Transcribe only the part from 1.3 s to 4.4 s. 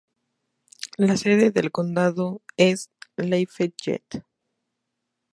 del condado es LaFayette.